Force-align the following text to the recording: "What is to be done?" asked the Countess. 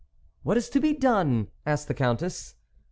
"What 0.41 0.57
is 0.57 0.67
to 0.69 0.79
be 0.79 0.93
done?" 0.95 1.49
asked 1.63 1.87
the 1.87 1.93
Countess. 1.93 2.55